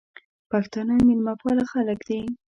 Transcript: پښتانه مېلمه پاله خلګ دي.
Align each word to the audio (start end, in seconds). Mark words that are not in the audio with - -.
پښتانه 0.49 0.93
مېلمه 1.07 1.33
پاله 1.41 1.63
خلګ 1.71 1.99
دي. 2.07 2.21